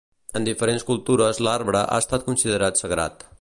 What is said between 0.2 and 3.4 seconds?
En diferents cultures l'arbre ha estat considerat sagrat.